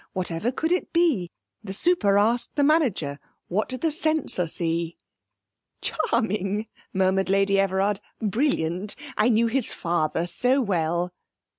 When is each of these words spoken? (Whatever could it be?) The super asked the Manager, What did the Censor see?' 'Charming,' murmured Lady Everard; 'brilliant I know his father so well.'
(Whatever 0.13 0.51
could 0.51 0.71
it 0.71 0.91
be?) 0.91 1.29
The 1.63 1.73
super 1.73 2.17
asked 2.17 2.55
the 2.55 2.63
Manager, 2.63 3.19
What 3.49 3.69
did 3.69 3.81
the 3.81 3.91
Censor 3.91 4.47
see?' 4.47 4.97
'Charming,' 5.79 6.65
murmured 6.91 7.29
Lady 7.29 7.59
Everard; 7.59 7.99
'brilliant 8.19 8.95
I 9.15 9.29
know 9.29 9.45
his 9.45 9.71
father 9.71 10.25
so 10.25 10.59
well.' 10.59 11.13